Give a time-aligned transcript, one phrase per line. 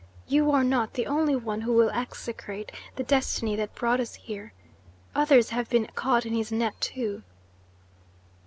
[0.27, 4.51] You are not the only one who will execrate the destiny that brought us here.
[5.13, 7.21] Others have been caught in his net too."